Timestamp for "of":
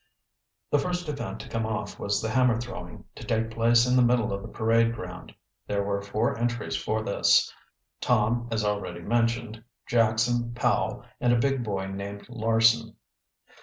4.33-4.41